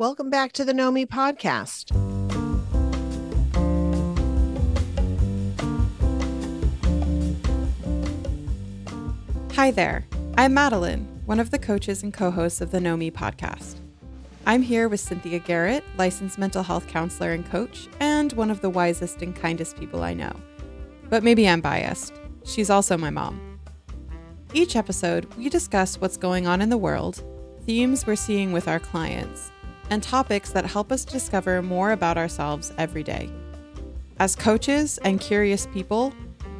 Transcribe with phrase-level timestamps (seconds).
[0.00, 1.90] Welcome back to the Know Me podcast.
[9.56, 10.06] Hi there.
[10.38, 13.76] I'm Madeline, one of the coaches and co hosts of the Know Me podcast.
[14.46, 18.70] I'm here with Cynthia Garrett, licensed mental health counselor and coach, and one of the
[18.70, 20.34] wisest and kindest people I know.
[21.10, 22.14] But maybe I'm biased.
[22.46, 23.60] She's also my mom.
[24.54, 27.22] Each episode, we discuss what's going on in the world,
[27.66, 29.52] themes we're seeing with our clients,
[29.90, 33.28] and topics that help us discover more about ourselves every day.
[34.18, 36.14] As coaches and curious people,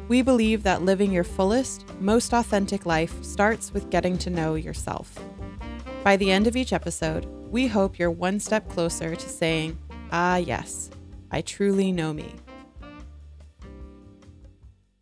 [0.07, 5.17] we believe that living your fullest, most authentic life starts with getting to know yourself.
[6.03, 9.77] By the end of each episode, we hope you're one step closer to saying,
[10.11, 10.89] Ah, yes,
[11.31, 12.33] I truly know me.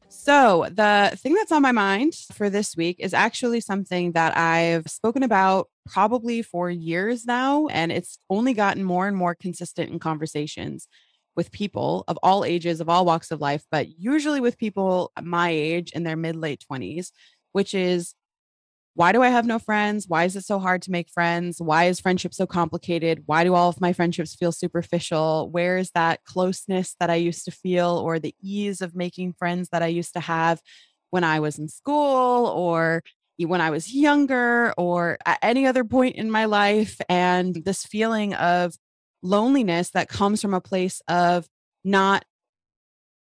[0.09, 4.87] So, the thing that's on my mind for this week is actually something that I've
[4.87, 9.99] spoken about probably for years now, and it's only gotten more and more consistent in
[9.99, 10.87] conversations
[11.35, 15.49] with people of all ages, of all walks of life, but usually with people my
[15.49, 17.11] age in their mid late 20s,
[17.53, 18.13] which is
[18.95, 20.09] why do I have no friends?
[20.09, 21.61] Why is it so hard to make friends?
[21.61, 23.23] Why is friendship so complicated?
[23.27, 25.49] Why do all of my friendships feel superficial?
[25.49, 29.69] Where is that closeness that I used to feel or the ease of making friends
[29.71, 30.61] that I used to have
[31.11, 33.03] when I was in school or
[33.45, 36.99] when I was younger or at any other point in my life?
[37.07, 38.75] And this feeling of
[39.21, 41.47] loneliness that comes from a place of
[41.83, 42.25] not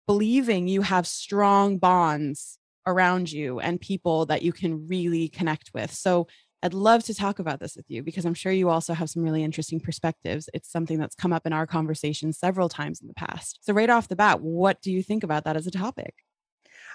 [0.08, 5.92] believing you have strong bonds around you and people that you can really connect with.
[5.92, 6.28] So
[6.62, 9.24] I'd love to talk about this with you because I'm sure you also have some
[9.24, 10.50] really interesting perspectives.
[10.54, 13.60] It's something that's come up in our conversation several times in the past.
[13.62, 16.16] So, right off the bat, what do you think about that as a topic?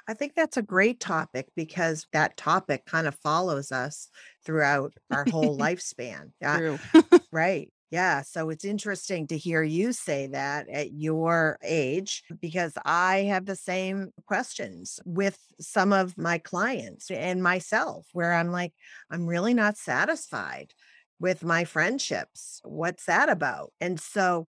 [0.09, 4.09] I think that's a great topic because that topic kind of follows us
[4.45, 6.33] throughout our whole lifespan.
[6.43, 6.79] True.
[7.33, 7.71] right.
[7.91, 13.47] Yeah, so it's interesting to hear you say that at your age because I have
[13.47, 18.75] the same questions with some of my clients and myself, where I'm like,
[19.11, 20.73] I'm really not satisfied
[21.19, 22.61] with my friendships.
[22.65, 23.73] What's that about?
[23.81, 24.47] And so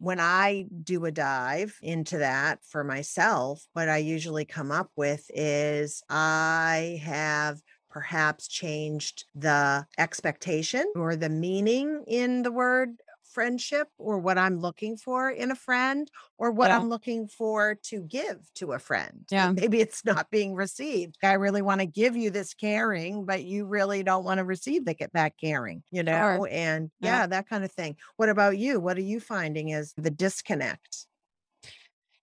[0.00, 5.30] when I do a dive into that for myself, what I usually come up with
[5.34, 12.96] is I have perhaps changed the expectation or the meaning in the word
[13.32, 16.78] friendship or what I'm looking for in a friend or what yeah.
[16.78, 19.26] I'm looking for to give to a friend.
[19.30, 19.52] Yeah.
[19.52, 21.16] Maybe it's not being received.
[21.22, 24.84] I really want to give you this caring, but you really don't want to receive
[24.84, 26.38] the get back caring, you know?
[26.38, 26.48] Sure.
[26.50, 27.96] And yeah, yeah, that kind of thing.
[28.16, 28.80] What about you?
[28.80, 31.06] What are you finding is the disconnect?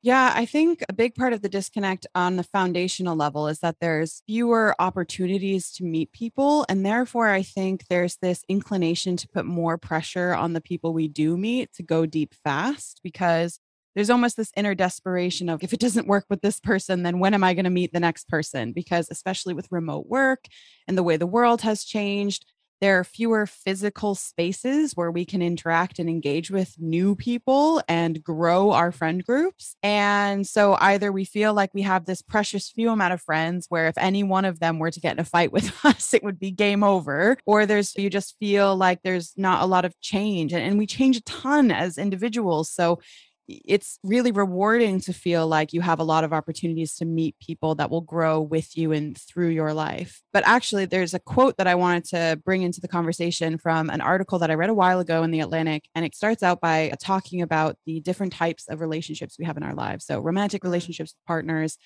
[0.04, 3.78] Yeah, I think a big part of the disconnect on the foundational level is that
[3.82, 6.66] there's fewer opportunities to meet people.
[6.70, 11.08] And therefore, I think there's this inclination to put more pressure on the people we
[11.08, 13.60] do meet to go deep fast because
[13.96, 17.34] there's almost this inner desperation of if it doesn't work with this person, then when
[17.34, 18.72] am I going to meet the next person?
[18.74, 20.46] Because especially with remote work
[20.88, 22.46] and the way the world has changed,
[22.82, 28.24] there are fewer physical spaces where we can interact and engage with new people and
[28.24, 29.76] grow our friend groups.
[29.82, 33.88] And so either we feel like we have this precious few amount of friends where
[33.88, 36.40] if any one of them were to get in a fight with us, it would
[36.40, 40.54] be game over, or there's you just feel like there's not a lot of change.
[40.54, 42.72] And, and we change a ton as individuals.
[42.72, 43.00] So
[43.48, 47.76] it's really rewarding to feel like you have a lot of opportunities to meet people
[47.76, 50.22] that will grow with you and through your life.
[50.34, 54.02] But actually, there's a quote that I wanted to bring into the conversation from an
[54.02, 55.86] article that I read a while ago in The Atlantic.
[55.96, 59.64] And it starts out by talking about the different types of relationships we have in
[59.64, 60.06] our lives.
[60.06, 60.70] So, romantic mm-hmm.
[60.70, 61.78] relationships with partners,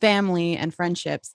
[0.00, 1.34] family, and friendships.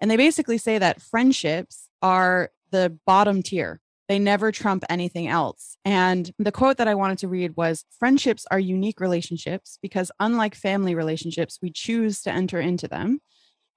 [0.00, 3.81] And they basically say that friendships are the bottom tier
[4.12, 5.78] they never trump anything else.
[5.86, 10.54] And the quote that I wanted to read was Friendships are unique relationships because, unlike
[10.54, 13.20] family relationships, we choose to enter into them.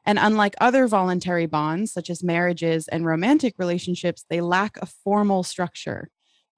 [0.06, 5.42] And unlike other voluntary bonds, such as marriages and romantic relationships, they lack a formal
[5.44, 6.10] structure.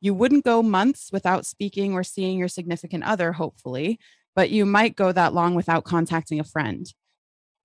[0.02, 4.00] You wouldn't go months without speaking or seeing your significant other, hopefully,
[4.36, 6.92] but you might go that long without contacting a friend.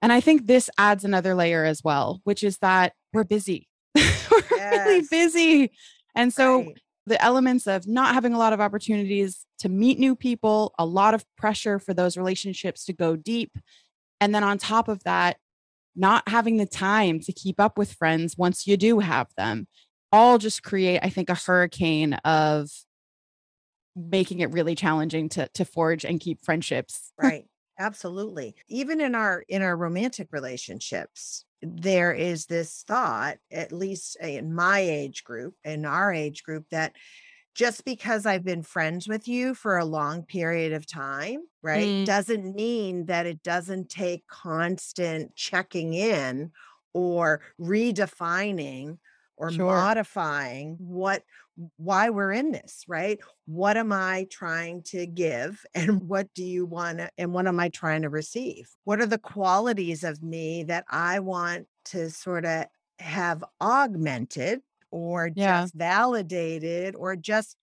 [0.03, 3.71] And I think this adds another layer as well, which is that we're busy.
[3.95, 4.03] we're
[4.51, 4.87] yes.
[4.87, 5.73] really busy.
[6.15, 6.79] And so right.
[7.07, 11.15] the elements of not having a lot of opportunities to meet new people, a lot
[11.15, 13.57] of pressure for those relationships to go deep.
[14.21, 15.39] And then on top of that,
[15.95, 19.67] not having the time to keep up with friends once you do have them,
[20.11, 22.71] all just create, I think, a hurricane of
[23.95, 27.13] making it really challenging to to forge and keep friendships.
[27.23, 27.45] right.
[27.79, 28.55] Absolutely.
[28.69, 34.81] Even in our in our romantic relationships, there is this thought, at least in my
[34.81, 36.95] age group, in our age group, that
[37.55, 42.05] just because I've been friends with you for a long period of time, right, Mm,
[42.05, 46.53] doesn't mean that it doesn't take constant checking in
[46.95, 48.99] or redefining
[49.43, 49.91] or sure.
[49.91, 51.25] modifying what
[51.77, 53.19] why we're in this, right?
[53.47, 57.61] What am I trying to give and what do you want to and what am
[57.61, 58.71] I trying to receive?
[58.85, 62.67] What are the qualities of me that I want to sort of
[63.01, 65.69] have augmented or Yeah.
[65.69, 67.57] just validated or just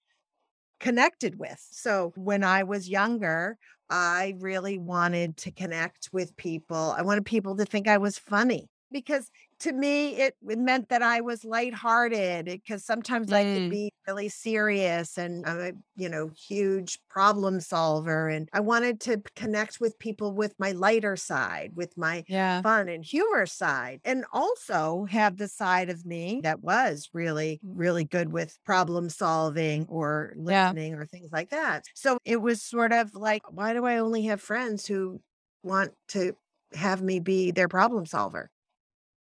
[0.80, 1.60] connected with.
[1.72, 3.58] So when I was younger,
[3.90, 6.94] I really wanted to connect with people.
[6.98, 9.30] I wanted people to think I was funny because
[9.60, 13.92] to me it, it meant that I was lighthearted because sometimes I could Mm, be
[14.08, 19.80] really serious and I'm a, you know, huge problem solver and I wanted to connect
[19.80, 22.64] with people with my lighter side, with my yeah.
[22.64, 28.04] fun and humor side and also have the side of me that was really really
[28.04, 30.74] good with problem solving or Yeah.
[30.76, 34.24] listening or things like that so it was sort of like why do i only
[34.24, 35.22] have friends who
[35.64, 36.36] want to
[36.74, 38.50] have me be their problem solver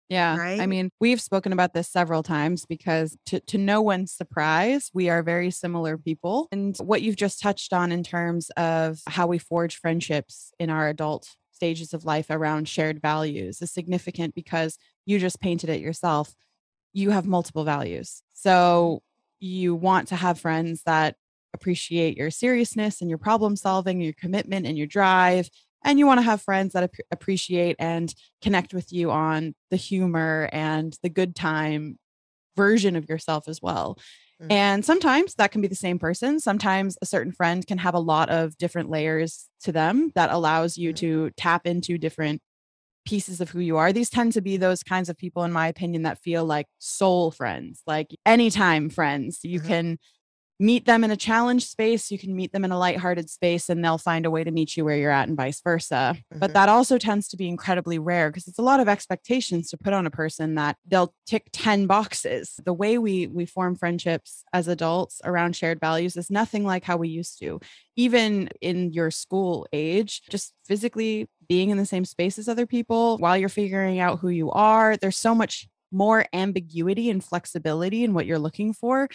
[0.09, 0.38] Yeah.
[0.62, 5.09] I mean, we've spoken about this several times because to, to no one's surprise, we
[5.09, 6.48] are very similar people.
[6.51, 10.88] And what you've just touched on in terms of how we forge friendships in our
[10.88, 16.33] adult stages of life around shared values is significant because you just painted it yourself.
[16.94, 18.21] You have multiple values.
[18.33, 19.01] So
[19.39, 21.15] you want to have friends that
[21.54, 25.50] appreciate your seriousness and your problem solving, your commitment and your drive.
[25.84, 29.78] And you want to have friends that ap- appreciate and connect with you on the
[29.78, 31.98] humor and the good time
[32.56, 33.98] version of yourself as well.
[34.42, 34.52] Mhm.
[34.52, 36.40] And sometimes that can be the same person.
[36.40, 40.78] Sometimes a certain friend can have a lot of different layers to them that allows
[40.78, 40.98] you Mhm.
[40.98, 42.42] to tap into different
[43.06, 43.94] pieces of who you are.
[43.94, 47.32] These tend to be those kinds of people, in my opinion, that feel like soul
[47.32, 49.40] friends, like anytime friends.
[49.44, 49.68] You Mhm.
[49.68, 50.00] can
[50.59, 53.83] meet them in a challenge space, you can meet them in a lighthearted space, and
[53.83, 56.15] they'll find a way to meet you where you're at and vice versa.
[56.31, 56.54] But Mhm.
[56.54, 59.94] that also tends to be incredibly rare because it's a lot of expectations to put
[59.94, 62.59] on a person that they'll tick 10 boxes.
[62.65, 66.98] The way we we form friendships as adults around shared values is nothing like how
[66.98, 67.59] we used to.
[67.95, 73.18] Even in your school age, just physically being in the same space as other people
[73.19, 78.13] while you're figuring out who you are, there's so much more ambiguity and flexibility in
[78.13, 79.07] what you're looking for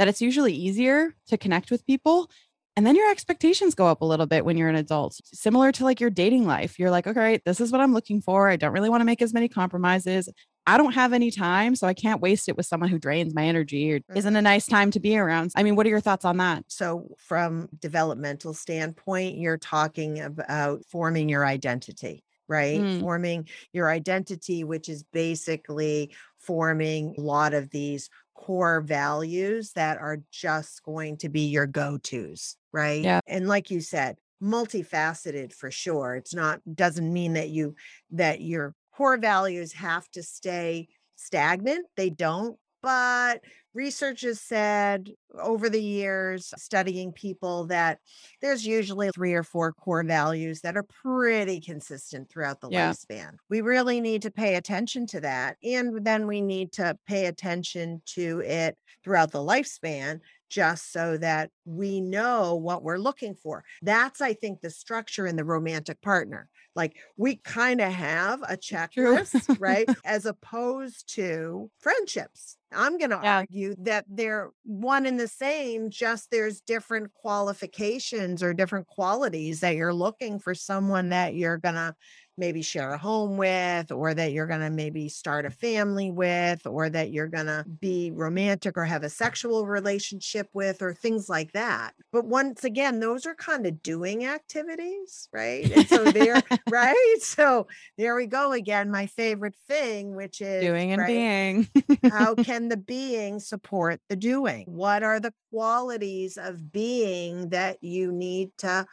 [0.00, 2.30] that it's usually easier to connect with people.
[2.74, 5.84] And then your expectations go up a little bit when you're an adult, similar to
[5.84, 6.78] like your dating life.
[6.78, 8.48] You're like, okay, this is what I'm looking for.
[8.48, 10.26] I don't really want to make as many compromises.
[10.66, 13.44] I don't have any time, so I can't waste it with someone who drains my
[13.44, 15.52] energy or isn't a nice time to be around.
[15.54, 16.64] I mean, what are your thoughts on that?
[16.68, 24.64] so from developmental standpoint you're talking about forming your identity right Mm, forming your identity
[24.64, 28.08] which is basically forming a lot of these
[28.40, 33.02] core values that are just going to be your go-tos right?
[33.02, 36.16] Yeah, and like you said multifaceted for sure.
[36.16, 37.74] It's not doesn't mean that you
[38.12, 41.86] that your core values have to stay stagnant.
[41.96, 43.40] They don't but
[43.74, 45.10] research has said
[45.40, 47.98] over the years studying people that
[48.40, 53.32] there's usually three or four core values that are pretty consistent throughout the yeah, lifespan.
[53.48, 55.56] We really need to pay attention to that.
[55.62, 61.50] And then we need to pay attention to it throughout the lifespan just so that
[61.64, 63.64] we know what we're looking for.
[63.82, 66.48] That's, I think, the structure in the romantic partner.
[66.74, 69.88] Like we kind of have a checklist, right?
[70.04, 72.56] As opposed to friendships.
[72.72, 78.42] I'm going to yeah, argue that they're one and the same, just there's different qualifications
[78.42, 81.94] or different qualities that you're looking for someone that you're going to
[82.36, 86.66] maybe share a home with, or that you're going to maybe start a family with,
[86.66, 87.72] or that you're going to mm-hmm.
[87.80, 91.94] be romantic or have a sexual relationship with, or things like that.
[92.12, 95.70] But once again, those are kind of doing activities, right?
[95.70, 96.96] And so they're right.
[97.20, 98.90] So there we go again.
[98.90, 101.06] My favorite thing, which is, doing and right?
[101.06, 101.68] being.
[102.10, 104.64] How can the being support the doing?
[104.66, 108.86] What are the qualities of being that you need to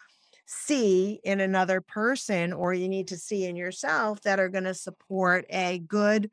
[0.47, 4.73] see in another person or you need to see in yourself that are going to
[4.73, 6.31] support a good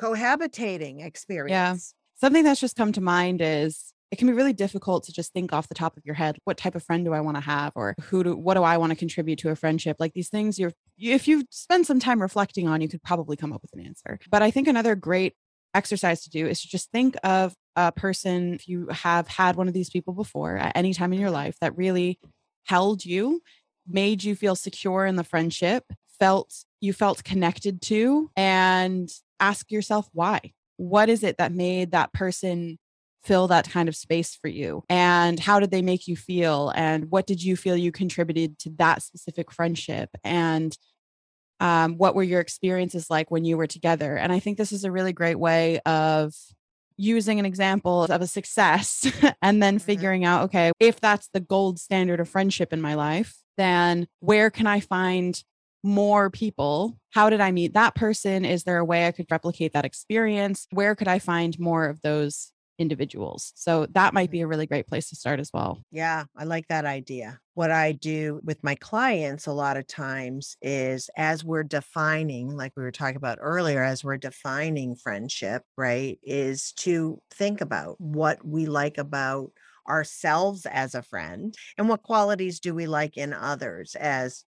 [0.00, 1.50] cohabitating experience.
[1.50, 1.76] yeah.
[2.20, 5.52] Something that's just come to mind is it can be really difficult to just think
[5.52, 7.72] off the top of your head what type of friend do I want to have
[7.74, 10.58] or who do what do I want to contribute to a friendship like these things
[10.58, 13.80] you're if you spend some time reflecting on you could probably come up with an
[13.80, 15.34] answer but I think another great
[15.74, 19.66] exercise to do is to just think of a person if you have had one
[19.66, 22.20] of these people before at any time in your life that really
[22.64, 23.42] held you
[23.86, 25.84] made you feel secure in the friendship
[26.18, 30.40] felt you felt connected to and ask yourself why
[30.76, 32.78] what is it that made that person
[33.24, 34.84] fill that kind of space for you?
[34.88, 36.72] And how did they make you feel?
[36.76, 40.10] And what did you feel you contributed to that specific friendship?
[40.22, 40.76] And
[41.60, 44.16] um, what were your experiences like when you were together?
[44.16, 46.34] And I think this is a really great way of
[46.96, 49.10] using an example of a success
[49.42, 49.84] and then mm-hmm.
[49.84, 54.50] figuring out, okay, if that's the gold standard of friendship in my life, then where
[54.50, 55.42] can I find
[55.82, 56.96] more people?
[57.10, 58.44] How did I meet that person?
[58.44, 60.66] Is there a way I could replicate that experience?
[60.70, 63.52] Where could I find more of those individuals.
[63.54, 64.44] So that might be mm.
[64.44, 65.80] a really great place to start as well.
[65.90, 67.38] Yeah, I like that idea.
[67.54, 72.72] What I do with my clients a lot of times is as we're defining, like
[72.76, 78.44] we were talking about earlier, as we're defining friendship, right, is to think about what
[78.44, 79.52] we like about
[79.88, 84.44] ourselves as a friend and what qualities do we like in others as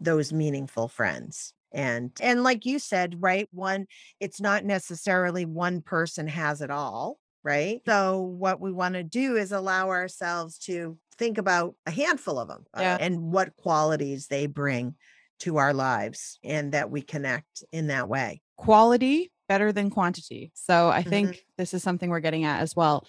[0.00, 3.86] those meaningful friends and and like you said right one
[4.20, 7.80] it's not necessarily one person has it all right?
[7.86, 12.48] So, what we want to do is allow ourselves to think about a handful of
[12.48, 12.94] them uh, yeah.
[12.94, 14.94] uh, and what qualities they bring
[15.40, 18.42] to our lives and that we connect in that way.
[18.56, 20.52] Quality better than quantity.
[20.54, 21.10] So, I mm-hmm.
[21.10, 23.06] think this is something we're getting at as well.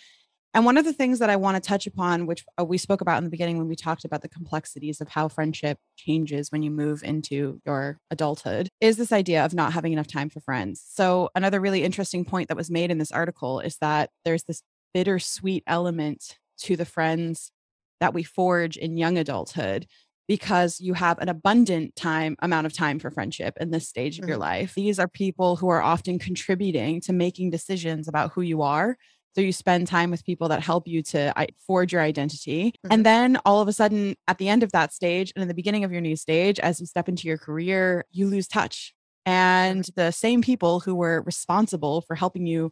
[0.53, 3.01] And one of the things that I want to touch upon, which uh, we spoke
[3.01, 6.63] about in the beginning when we talked about the complexities of how friendship changes when
[6.63, 10.84] you move into your adulthood, is this idea of not having enough time for friends.
[10.88, 14.63] So, another really interesting point that was made in this article is that there's this
[14.94, 17.51] bittersweet element to the friends
[18.00, 19.86] that we forge in young adulthood
[20.27, 24.22] because you have an abundant time amount of time for friendship in this stage of
[24.24, 24.29] mm-hmm.
[24.29, 24.74] your life.
[24.75, 28.96] These are people who are often contributing to making decisions about who you are
[29.36, 31.34] so you spend time with people that help you to
[31.66, 32.70] forge your identity.
[32.70, 32.94] Mm-hmm.
[32.94, 35.54] And then all of a sudden, at the end of that stage and in the
[35.54, 38.94] beginning of your new stage, as you step into your career, you lose touch.
[39.26, 42.72] And the same people who were responsible for helping you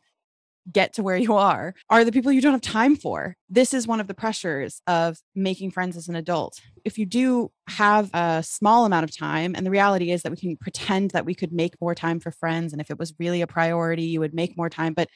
[0.71, 3.35] get to where you are are the people you don't have time for.
[3.49, 6.59] This is one of the pressures of making friends as an adult.
[6.83, 10.37] If you do have a small amount of time, and the reality is that we
[10.37, 13.41] can pretend that we could make more time for friends, and if it was really
[13.41, 14.93] a priority, you would make more time.
[14.93, 15.09] But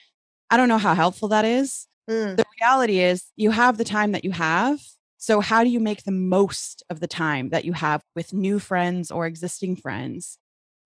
[0.51, 1.87] I don't know how helpful that is.
[2.09, 2.35] Mm.
[2.35, 4.81] The reality is, you have the time that you have.
[5.17, 8.59] So, how do you make the most of the time that you have with new
[8.59, 10.37] friends or existing friends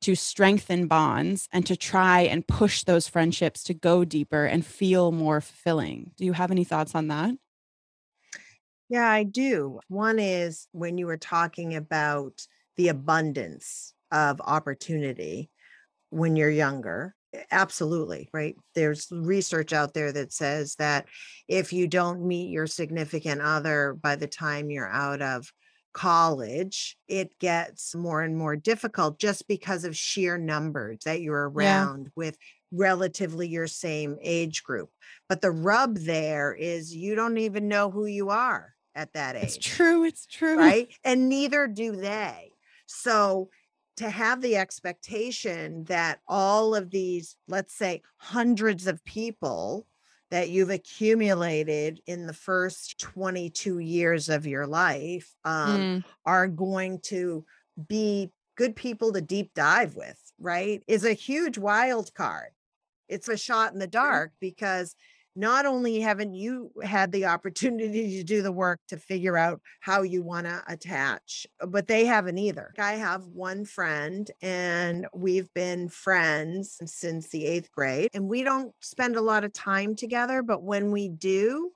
[0.01, 5.11] to strengthen bonds and to try and push those friendships to go deeper and feel
[5.11, 6.11] more fulfilling?
[6.15, 7.33] Do you have any thoughts on that?
[8.87, 9.79] Yeah, I do.
[9.87, 12.45] One is when you were talking about
[12.75, 15.49] the abundance of opportunity
[16.11, 17.15] when you're younger
[17.51, 18.55] Absolutely, right?
[18.73, 21.05] There's research out there that says that
[21.47, 25.51] if you don't meet your significant other by the time you're out of
[25.93, 32.03] college, it gets more and more difficult just because of sheer numbers that you're around
[32.03, 32.09] yeah.
[32.15, 32.37] with
[32.71, 34.89] relatively your same age group.
[35.29, 39.43] But the rub there is you don't even know who you are at that age.
[39.43, 40.03] It's true.
[40.03, 40.57] It's true.
[40.57, 40.89] Right.
[41.03, 42.51] And neither do they.
[42.87, 43.49] So
[43.97, 49.87] to have the expectation that all of these, let's say, hundreds of people
[50.31, 56.03] that you've accumulated in the first 22 years of your life um, mm.
[56.25, 57.45] are going to
[57.87, 60.83] be good people to deep dive with, right?
[60.87, 62.49] Is a huge wild card.
[63.07, 64.95] It's a shot in the dark because
[65.35, 70.01] not only haven't you had the opportunity to do the work to figure out how
[70.01, 72.73] you want to attach, but they haven't either.
[72.77, 78.73] I have one friend and we've been friends since the eighth grade, and we don't
[78.81, 81.71] spend a lot of time together, but when we do,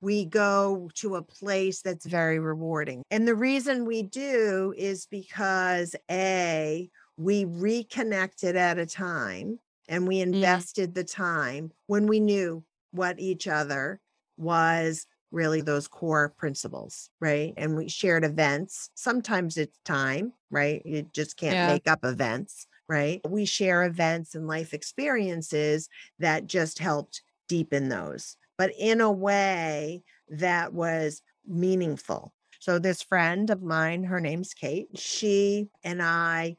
[0.00, 3.04] we go to a place that's very rewarding.
[3.10, 10.16] And the reason we do is because A, we reconnected at a time and we
[10.16, 10.22] mm.
[10.22, 10.94] invested mm.
[10.94, 14.00] the time when we knew what each other
[14.36, 17.54] was really those core principles, right?
[17.56, 18.90] And we shared events.
[18.94, 20.82] Sometimes it's time, right?
[20.84, 21.66] You just can't yeah.
[21.68, 23.20] make up events, right?
[23.28, 30.02] We share events and life experiences that just helped deepen those, but in a way
[30.28, 32.32] that was meaningful.
[32.60, 36.56] So, this friend of mine, her name's Kate, she and I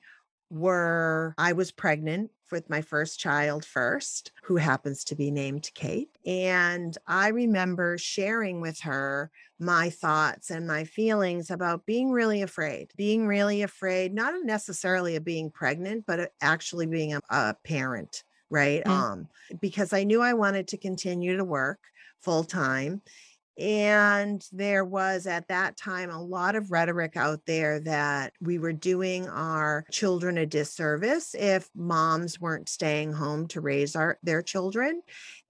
[0.50, 6.08] were, I was pregnant with my first child first, who happens to be named Kate.
[6.26, 9.30] And I remember sharing with her
[9.60, 15.26] my thoughts and my feelings about being really afraid, being really afraid, not necessarily of
[15.26, 18.84] being pregnant, but actually being a, a parent, right?
[18.86, 18.92] Mm-hmm.
[18.92, 19.28] Um,
[19.60, 21.80] because I knew I wanted to continue to work
[22.22, 23.02] full time
[23.58, 28.74] And there was at that time a lot of rhetoric out there that we were
[28.74, 35.02] doing our children a disservice if moms weren't staying home to raise our their children.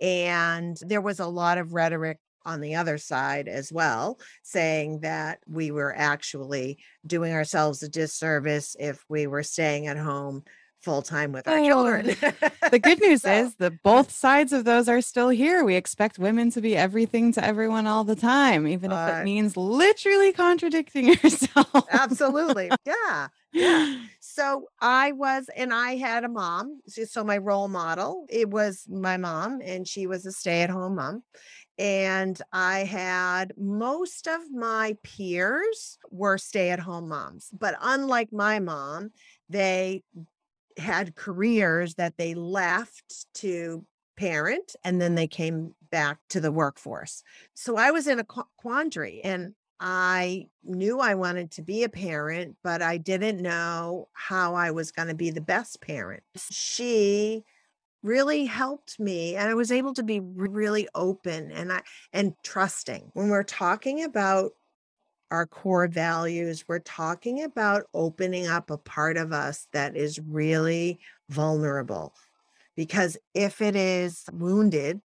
[0.02, 5.40] And there was a lot of rhetoric on the other side as well, saying that
[5.48, 10.44] we were actually doing ourselves a disservice if we were staying at home
[10.84, 12.06] full time with our children.
[12.72, 15.64] the good news so, is that both sides of those are still here.
[15.64, 19.24] We expect women to be everything to everyone all the time, even if it uh,
[19.24, 21.86] means literally contradicting yourself.
[21.92, 22.70] absolutely.
[22.86, 23.28] Yeah.
[23.54, 23.96] Yeah.
[24.36, 26.82] So I was, and I had a mom.
[26.88, 30.72] So so my role model, it was my mom, and she was a stay at
[30.72, 31.22] home mom.
[31.78, 37.50] And I had most of my peers were stay at home moms.
[37.52, 39.12] But unlike my mom,
[39.50, 40.02] they
[40.78, 47.24] had careers that they left to parent and then they came back to the workforce.
[47.54, 48.26] So I was in a
[48.58, 54.56] quandary and I knew I wanted to be a parent, but I didn't know how
[54.56, 56.24] I was going to be the best parent.
[56.52, 57.44] She
[58.02, 63.12] really helped me and I was able to be really open and I and trusting.
[63.14, 64.52] When we're talking about
[65.34, 71.02] our core values, we're talking about opening up a part of us that is really
[71.30, 72.14] vulnerable.
[72.76, 75.02] Because if it is wounded,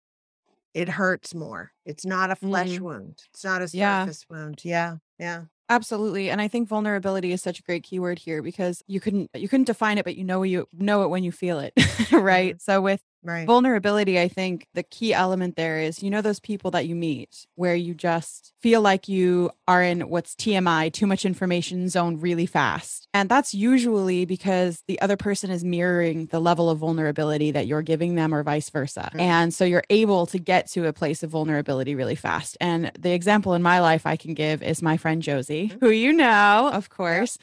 [0.73, 1.71] it hurts more.
[1.85, 2.81] It's not a flesh Mhm.
[2.81, 3.23] wound.
[3.33, 4.03] It's not a Yeah.
[4.03, 4.61] surface wound.
[4.65, 4.97] Yeah.
[5.19, 5.45] Yeah.
[5.69, 6.31] Absolutely.
[6.31, 9.65] And I think vulnerability is such a great keyword here because you couldn't you couldn't
[9.65, 11.73] define it, but you know you know it when you feel it.
[12.11, 12.59] right.
[12.61, 13.45] So with Right.
[13.45, 17.45] vulnerability, I think the key element there is you know those people that you meet
[17.55, 22.45] where you just feel like you are in what's TMI, too much information zone really
[22.45, 23.07] fast.
[23.13, 27.81] And that's usually because the other person is mirroring the level of vulnerability that you're
[27.81, 29.09] giving them or vice versa.
[29.13, 32.57] Mm, And so you're able to get to a place of vulnerability really fast.
[32.59, 35.77] And the example in my life I can give is my friend Josie, mhm.
[35.81, 37.37] who you know, of course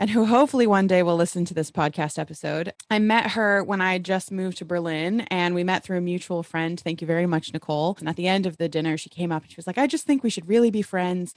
[0.00, 2.72] and who hopefully one day will listen to this podcast episode.
[2.88, 6.42] I met her when I just moved to Berlin and we met through a mutual
[6.42, 6.78] friend.
[6.78, 7.96] Thank you very much, Nicole.
[7.98, 9.86] And at the end of the dinner, she came up and she was like, I
[9.86, 11.34] just think we should really be friends.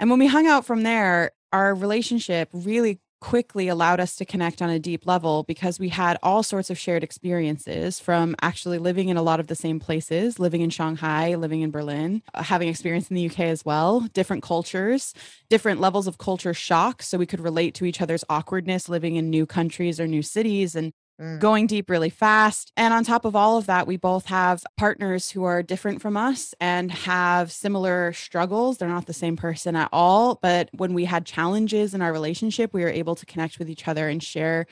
[0.00, 4.60] And when we hung out from there, our relationship really quickly allowed us to connect
[4.60, 9.08] on a deep level because we had all sorts of shared experiences from actually living
[9.08, 12.68] in a lot of the same places, living in Shanghai, living in Berlin, uh, having
[12.68, 15.14] experience in the UK as well, different cultures,
[15.48, 17.02] different levels of culture shock.
[17.02, 20.74] So we could relate to each other's awkwardness living in new countries or new cities
[20.74, 22.72] and Mm, going deep really fast.
[22.76, 26.16] And on top of all of that, we both have partners who are different from
[26.16, 28.78] us and have similar struggles.
[28.78, 30.40] They're not the same person at all.
[30.42, 33.86] But when we had challenges in our relationship, we were able to connect with each
[33.86, 34.66] other and share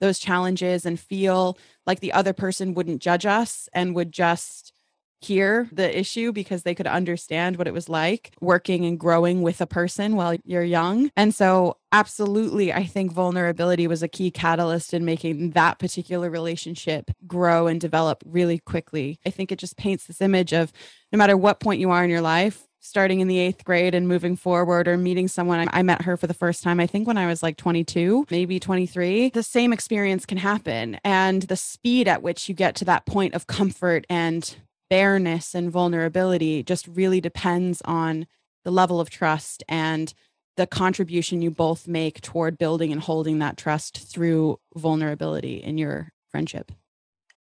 [0.00, 4.72] those challenges and feel like the other person wouldn't judge us and would just
[5.20, 9.60] hear the issue because they could understand what it was like working and growing with
[9.60, 11.10] a person while you're young.
[11.16, 17.10] And so, absolutely, I think vulnerability was a key catalyst in making that particular relationship
[17.26, 19.18] grow and develop really quickly.
[19.26, 20.72] I think it just paints this image of
[21.12, 24.08] no matter what point you are in your life, starting in the eighth grade and
[24.08, 25.68] moving forward or meeting someone.
[25.72, 28.60] I met her for the first time, I think when I was like 22, maybe
[28.60, 29.30] 23.
[29.30, 30.98] The same experience can happen.
[31.04, 34.56] And the speed at which you get to that point of comfort and
[34.90, 38.26] bareness and vulnerability just really depends on
[38.64, 40.12] the level of trust and
[40.56, 46.12] the contribution you both make toward building and holding that trust through vulnerability in your
[46.28, 46.72] friendship.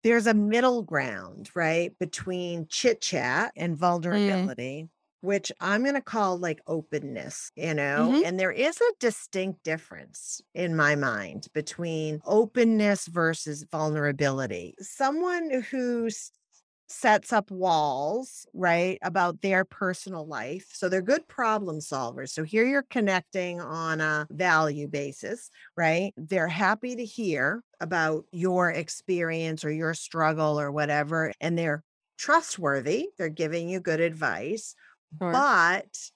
[0.02, 3.76] There's a middle ground, right, between chit chat and
[4.10, 4.50] Mm.
[4.50, 4.88] vulnerability,
[5.20, 8.14] which I'm going to call like openness, you know?
[8.14, 14.74] hmm And there is a distinct difference in my mind between openness versus vulnerability.
[14.80, 16.30] Someone who s-
[16.88, 20.68] sets up walls, right, about their personal life.
[20.72, 22.30] So they're good problem solvers.
[22.30, 26.12] So here you're connecting on a value basis, right?
[26.16, 31.82] They're happy to hear about your experience or your struggle or whatever, and they're
[32.18, 33.08] trustworthy.
[33.18, 34.74] They're giving you good advice,
[35.20, 35.46] Sure.
[35.50, 36.10] but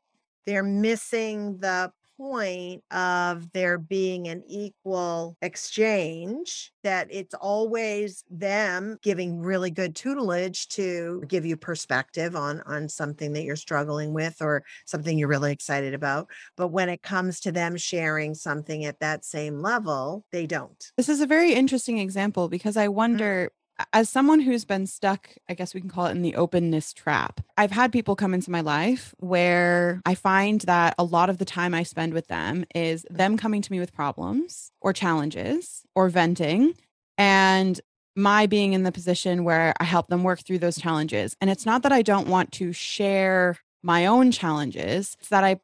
[0.46, 9.40] they're missing the point of there being an equal exchange that it's always them giving
[9.40, 14.62] really good tutelage to give you perspective on on something that you're struggling with or
[14.86, 16.28] something you're really excited about.
[16.56, 20.92] But when it comes to them sharing something at that same level they don't.
[20.96, 23.50] This is a very interesting example because I Mm, wonder,
[23.92, 27.40] as someone who's been stuck, I guess we can call it in the openness trap,
[27.56, 31.44] I've had people come into my life where I find that a lot of the
[31.44, 36.08] time I spend with them is them coming to me with problems or challenges or
[36.08, 36.74] venting.
[37.18, 37.80] And
[38.16, 41.34] my being in the position where I help them work through those challenges.
[41.40, 45.60] And it's not that I don't want to share my own challenges it's that I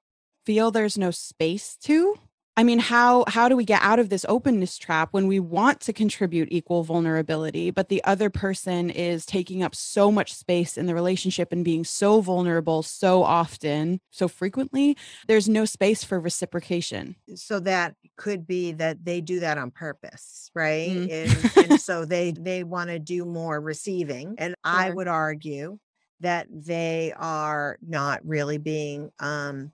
[0.46, 2.16] feel there's no space to
[2.58, 5.80] I mean, how how do we get out of this openness trap when we want
[5.80, 10.86] to contribute equal vulnerability, but the other person is taking up so much space in
[10.86, 14.96] the relationship and being so vulnerable so often, so frequently,
[15.28, 17.16] there's no space for reciprocation.
[17.34, 20.90] So that could be that they do that on purpose, right?
[20.90, 21.10] Mm.
[21.56, 24.36] And, and so they they want to do more receiving.
[24.38, 24.56] And sure.
[24.64, 25.78] I would argue
[26.20, 29.72] that they are not really being um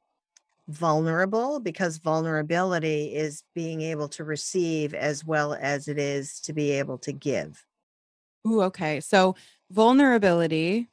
[0.68, 6.70] vulnerable because vulnerability is being able to receive as well as it is to be
[6.72, 7.64] able to give.
[8.46, 9.00] Ooh, okay.
[9.00, 9.36] So
[9.70, 10.88] vulnerability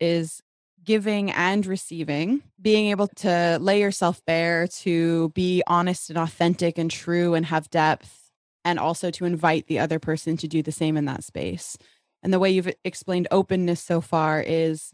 [0.00, 0.42] is
[0.84, 6.90] giving and receiving, being able to lay yourself bare, to be honest and authentic and
[6.90, 8.30] true and have depth,
[8.64, 11.76] and also to invite the other person to do the same in that space.
[12.22, 14.92] And the way you've explained openness so far is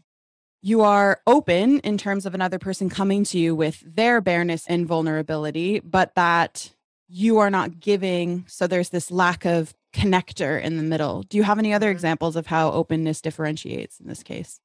[0.61, 4.85] you are open in terms of another person coming to you with their bareness and
[4.85, 6.73] vulnerability, but that
[7.07, 8.45] you are not giving.
[8.47, 11.23] So there's this lack of connector in the middle.
[11.23, 11.93] Do you have any other mm-hmm.
[11.93, 14.59] examples of how openness differentiates in this case?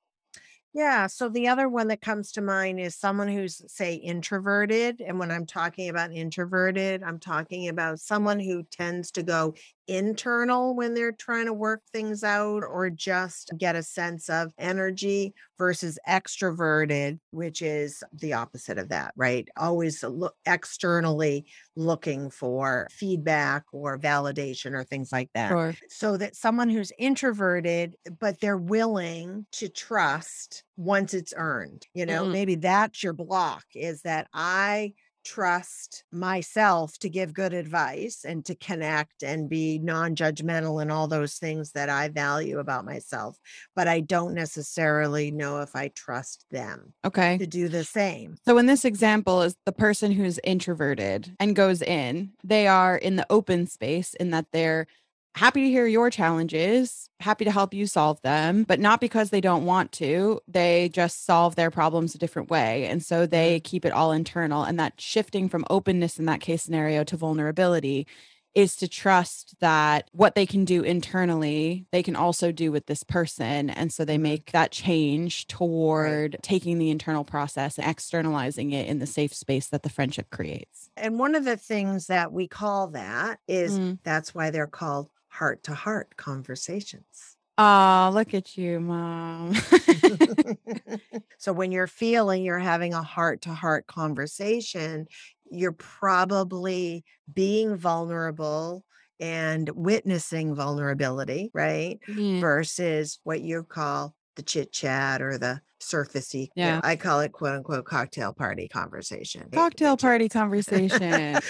[0.75, 1.07] Yeah.
[1.07, 5.01] So the other one that comes to mind is someone who's, say, introverted.
[5.01, 9.55] And when I'm talking about introverted, I'm talking about someone who tends to go
[9.87, 15.35] internal when they're trying to work things out or just get a sense of energy
[15.59, 19.49] versus extroverted, which is the opposite of that, right?
[19.57, 25.51] Always look externally looking for feedback or validation or things like that.
[25.51, 25.75] Sure.
[25.89, 32.23] So that someone who's introverted, but they're willing to trust once it's earned, you know,
[32.23, 32.33] mm-hmm.
[32.33, 34.95] maybe that's your block is that I
[35.25, 41.09] trust myself to give good advice and to connect and be non judgmental and all
[41.09, 43.39] those things that I value about myself.
[43.75, 46.93] But I don't necessarily know if I trust them.
[47.05, 47.39] Okay.
[47.39, 48.37] To do the same.
[48.45, 53.17] So, in this example, is the person who's introverted and goes in, they are in
[53.17, 54.87] the open space in that they're
[55.35, 59.41] happy to hear your challenges, happy to help you solve them, but not because they
[59.41, 60.41] don't want to.
[60.47, 62.87] They just solve their problems a different way.
[62.87, 63.63] And so they mm-hmm.
[63.69, 64.63] keep it all internal.
[64.63, 68.07] And that shifting from openness in that case scenario to vulnerability
[68.55, 73.03] is to trust that what they can do internally, they can also do with this
[73.03, 73.69] person.
[73.69, 74.23] And so they mm-hmm.
[74.23, 76.43] make that change toward right.
[76.43, 80.91] taking the internal process and externalizing it in the safe space that the friendship creates.
[80.97, 83.99] And one of the things that we call that is mm.
[84.05, 87.37] that's why they're called heart to heart conversations.
[87.59, 89.55] Oh, look at you, mom.
[91.39, 95.07] so when you're feeling you're having a heart to heart conversation,
[95.51, 98.85] you're probably being vulnerable
[99.21, 101.99] and witnessing vulnerability, right?
[102.09, 102.41] Yeah.
[102.41, 106.49] Versus what you call the chit chat or the surfacey.
[106.57, 106.81] Yeah.
[106.83, 109.49] I call it quote unquote cocktail party conversation.
[109.53, 111.41] Eh, cocktail party conversation.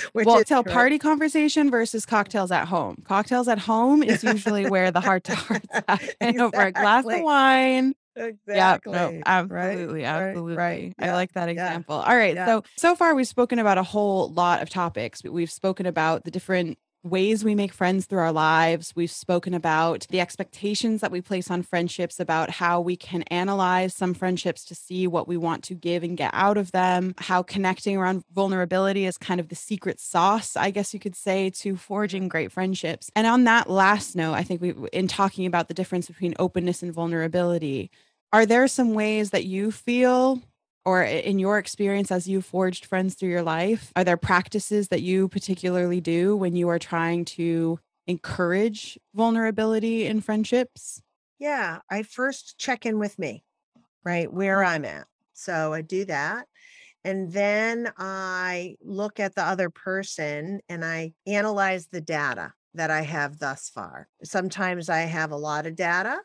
[0.46, 3.02] tell party conversation versus cocktails at home.
[3.06, 5.64] Cocktails at home is usually where the heart to heart
[6.20, 6.38] exactly.
[6.40, 7.94] over a glass of wine.
[8.16, 8.92] Exactly.
[8.92, 10.56] Yeah, no, absolutely, right, absolutely.
[10.56, 11.96] Right, I like that example.
[11.96, 12.10] Yeah.
[12.10, 12.34] All right.
[12.34, 12.46] Yeah.
[12.46, 15.22] So so far we've spoken about a whole lot of topics.
[15.24, 18.92] We've spoken about the different ways we make friends through our lives.
[18.96, 23.94] We've spoken about the expectations that we place on friendships, about how we can analyze
[23.94, 27.42] some friendships to see what we want to give and get out of them, how
[27.42, 31.76] connecting around vulnerability is kind of the secret sauce, I guess you could say, to
[31.76, 33.10] forging great friendships.
[33.14, 36.82] And on that last note, I think we, in talking about the difference between openness
[36.82, 37.90] and vulnerability,
[38.32, 40.40] are there some ways that you feel
[40.84, 45.02] or in your experience as you forged friends through your life, are there practices that
[45.02, 51.02] you particularly do when you are trying to encourage vulnerability in friendships?
[51.38, 53.44] Yeah, I first check in with me,
[54.04, 54.32] right?
[54.32, 54.62] Where.
[54.62, 55.06] I'm at.
[55.32, 56.46] So I do that.
[57.04, 63.02] And then I look at the other person and I analyze the data that I
[63.02, 64.08] have thus far.
[64.22, 66.18] Sometimes I have a lot of data.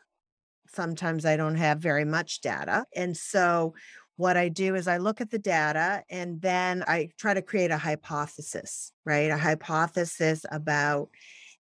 [0.68, 2.86] Sometimes I don't have very much data.
[2.94, 3.74] And so
[4.20, 7.70] what I do is I look at the data and then I try to create
[7.70, 9.30] a hypothesis, right?
[9.30, 11.08] A hypothesis about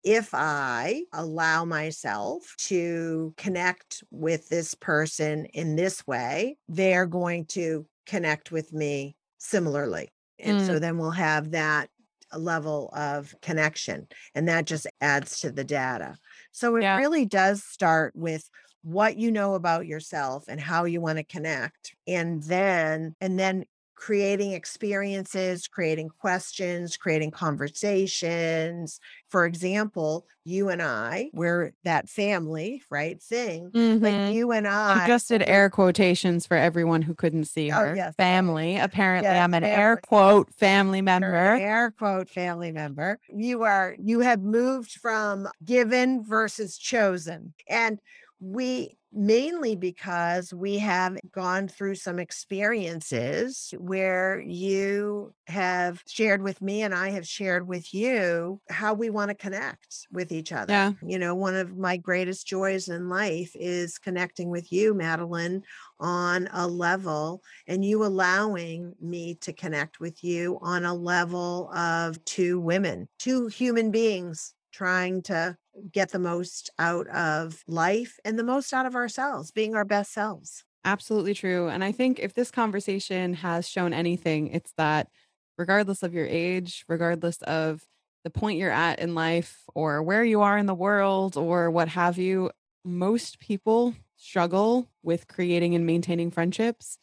[0.05, 7.87] if I allow myself to connect with this person in this way, they're going to
[8.07, 10.11] connect with me similarly.
[10.39, 10.67] And mm.
[10.67, 11.89] so then we'll have that
[12.37, 16.17] level of connection, and that just adds to the data.
[16.53, 16.99] So it yeah.
[16.99, 18.49] really does start with
[18.85, 23.65] what you know about yourself and how you want to connect and then and then
[23.97, 29.01] creating experiences, creating questions, creating conversations.
[29.29, 33.23] For example, you and I, we're that family, right?
[33.23, 33.71] Thing.
[33.71, 34.01] Mhm.
[34.01, 37.77] But you and I I, just did air quotations for everyone who couldn't see Oh,
[37.77, 37.97] her.
[37.97, 38.15] yes.
[38.17, 38.77] Family.
[38.77, 41.55] Apparently, Yes, I'm an air quote family member.
[41.57, 43.19] air quote family member.
[43.29, 47.55] You are, you have moved from given versus chosen.
[47.69, 48.01] And
[48.45, 56.83] we mainly because we have gone through some experiences where you have shared with me
[56.83, 60.73] and I have shared with you how we want to connect with each other.
[60.73, 60.93] Yeah.
[61.07, 65.63] You know, one of my greatest joys in life is connecting with you, Madeline,
[66.01, 72.23] on a level and you allowing me to connect with you on a level of
[72.25, 75.57] two women, two human beings trying to
[75.93, 80.13] get the most out of life and the most out of ourselves, being our best
[80.13, 80.65] selves.
[80.85, 81.69] Absolutely true.
[81.69, 85.09] And I think if this conversation has shown anything, it's that
[85.57, 87.85] regardless of your age, regardless of
[88.25, 91.89] the point you're at in life or where you are in the world or what
[91.89, 92.51] have you,
[92.85, 96.99] most people struggle with creating and maintaining friendships.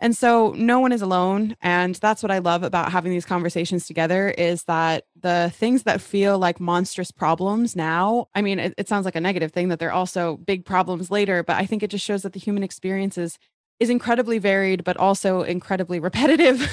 [0.00, 3.86] And so no one is alone and that's what I love about having these conversations
[3.86, 8.88] together is that the things that feel like monstrous problems now, I mean it, it
[8.88, 11.90] sounds like a negative thing that they're also big problems later, but I think it
[11.90, 13.38] just shows that the human experience is
[13.80, 16.68] is incredibly varied but also incredibly repetitive.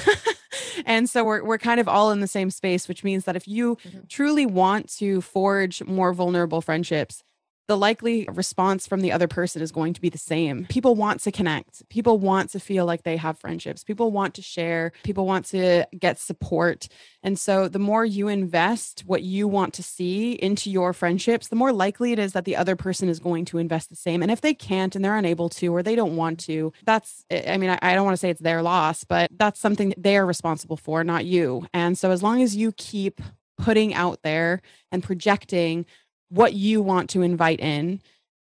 [0.86, 3.46] and so we're we're kind of all in the same space, which means that if
[3.48, 4.08] you Mhm.
[4.08, 7.22] truly want to forge more vulnerable friendships,
[7.68, 10.66] the likely response from the other person is going to be the same.
[10.66, 11.88] People want to connect.
[11.88, 13.84] People want to feel like they have friendships.
[13.84, 14.92] People want to share.
[15.04, 16.88] People want to get support.
[17.22, 21.56] And so the more you invest what you want to see into your friendships, the
[21.56, 24.22] more likely it is that the other person is going to invest the same.
[24.22, 27.56] And if they can't and they're unable to or they don't want to, that's, I
[27.58, 30.26] mean, I, don't want to say it's their loss, but that's something that they are
[30.26, 31.66] responsible for, not you.
[31.72, 33.20] And so as long as you keep
[33.58, 35.86] putting out there and projecting
[36.32, 38.00] what you want to invite in,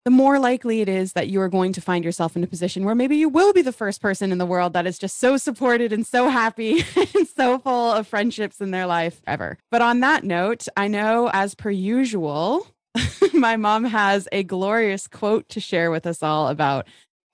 [0.05, 2.85] the more likely it is that you are going to find yourself in a position
[2.85, 5.37] where maybe you will be the first person in the world that is just so
[5.37, 9.59] supported and so happy and so full of friendships in their life ever.
[9.71, 12.67] But on that note, I know as per usual,
[13.33, 16.87] my mom has a glorious quote to share with us all about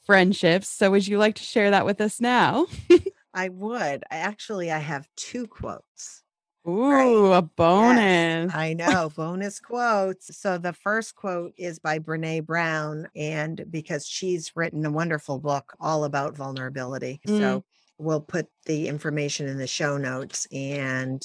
[0.04, 0.68] friendships.
[0.68, 2.66] So would you like to share that with us now?
[3.34, 4.04] I would.
[4.10, 6.22] I actually I have two quotes.
[6.68, 7.40] Ooh, a
[7.72, 8.52] Yes, bonus.
[8.52, 10.36] I know, bonus quotes.
[10.36, 15.74] So the first quote is by Brene Brown, and because she's written a wonderful book
[15.80, 17.20] all about vulnerability.
[17.26, 17.26] Mm.
[17.26, 17.64] So
[17.98, 20.46] we'll put the information in the show notes.
[20.52, 21.22] And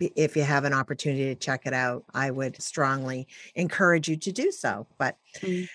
[0.00, 4.32] if you have an opportunity to check it out, I would strongly encourage you to
[4.32, 4.88] do so.
[4.98, 5.68] But Mm.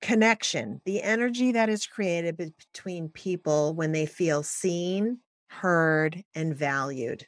[0.00, 7.26] connection, the energy that is created between people when they feel seen, heard, and valued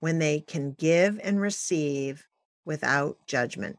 [0.00, 2.26] when they can give and receive
[2.64, 3.78] without judgment.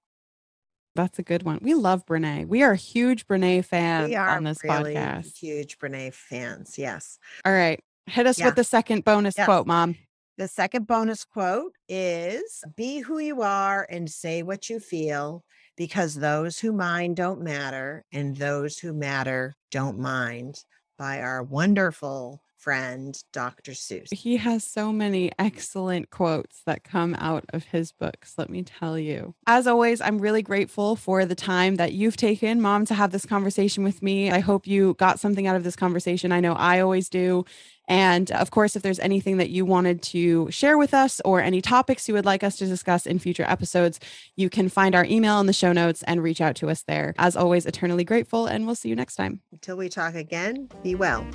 [0.95, 1.59] That's a good one.
[1.61, 2.47] We love Brene.
[2.47, 5.37] We are huge Brene fans We are on this really podcast.
[5.37, 6.77] huge Brene fans.
[6.77, 7.19] Yes.
[7.45, 7.79] All right.
[8.07, 8.45] Hit us Yeah.
[8.47, 9.45] with the second bonus Yes.
[9.45, 9.95] quote, mom.
[10.37, 15.43] The second bonus quote is Be who you are and say what you feel,
[15.75, 20.63] because those who mind don't matter, and those who matter don't mind,
[20.97, 23.71] by our wonderful friend, Dr.
[23.71, 24.13] Seuss.
[24.13, 25.33] He has so many mm.
[25.39, 29.35] excellent quotes that come out of his books, let me tell you.
[29.45, 33.25] As always, I'm really grateful for the time that you've taken, mom, to have this
[33.25, 34.31] conversation with me.
[34.31, 36.31] I hope you got something out of this conversation.
[36.31, 37.45] I know I always do.
[37.87, 41.61] And of course, if there's anything that you wanted to share with us or any
[41.61, 43.99] topics you would like us to discuss in future episodes,
[44.35, 47.13] you can find our email in the show notes and reach out to us there.
[47.17, 49.39] As always, eternally grateful, and we'll see you next time.
[49.53, 51.25] Until we talk again, be well.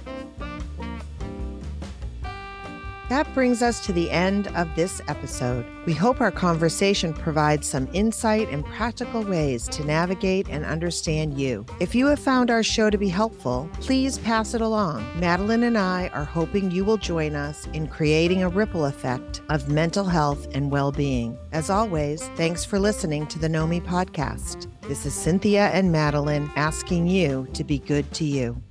[3.12, 5.66] That brings us to the end of this episode.
[5.85, 11.66] We hope our conversation provides some insight and practical ways to navigate and understand you.
[11.79, 15.05] If you have found our show to be helpful, please pass it along.
[15.20, 19.68] Madeline and I are hoping you will join us in creating a ripple effect of
[19.68, 21.37] mental health and well being.
[21.53, 24.68] As always, thanks for listening to the Know Me podcast.
[24.88, 28.62] This is Cynthia and Madeline asking you to be good to you.